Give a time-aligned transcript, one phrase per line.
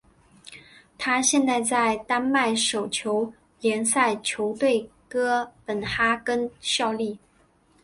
[0.97, 7.19] 他现在在丹麦手球联赛球队哥本哈根效力。